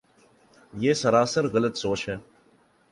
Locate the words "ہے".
2.09-2.17